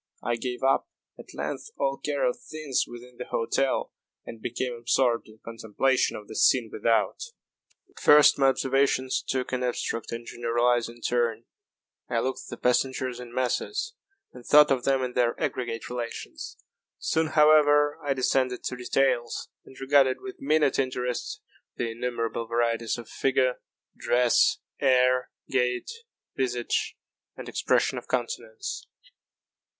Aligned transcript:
I 0.23 0.35
gave 0.35 0.63
up, 0.63 0.89
at 1.19 1.31
length, 1.35 1.69
all 1.77 1.97
care 2.03 2.25
of 2.25 2.39
things 2.41 2.85
within 2.87 3.17
the 3.17 3.25
hotel, 3.25 3.93
and 4.25 4.41
became 4.41 4.73
absorbed 4.73 5.27
in 5.27 5.37
contemplation 5.45 6.17
of 6.17 6.27
the 6.27 6.35
scene 6.35 6.71
without. 6.73 7.21
At 7.87 7.99
first 7.99 8.39
my 8.39 8.47
observations 8.47 9.21
took 9.21 9.51
an 9.51 9.61
abstract 9.61 10.11
and 10.11 10.25
generalizing 10.25 11.01
turn. 11.03 11.45
I 12.09 12.17
looked 12.19 12.39
at 12.45 12.49
the 12.49 12.57
passengers 12.57 13.19
in 13.19 13.31
masses, 13.31 13.93
and 14.33 14.43
thought 14.43 14.71
of 14.71 14.85
them 14.85 15.03
in 15.03 15.13
their 15.13 15.39
aggregate 15.39 15.87
relations. 15.87 16.57
Soon, 16.97 17.27
however, 17.27 17.99
I 18.03 18.15
descended 18.15 18.63
to 18.63 18.75
details, 18.75 19.49
and 19.65 19.79
regarded 19.79 20.19
with 20.19 20.41
minute 20.41 20.79
interest 20.79 21.43
the 21.75 21.91
innumerable 21.91 22.47
varieties 22.47 22.97
of 22.97 23.07
figure, 23.07 23.61
dress, 23.95 24.57
air, 24.79 25.29
gait, 25.47 25.91
visage, 26.35 26.97
and 27.37 27.47
expression 27.47 27.99
of 27.99 28.07
countenance. 28.07 28.87